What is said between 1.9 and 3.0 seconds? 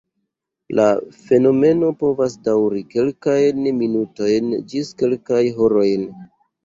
povas daŭri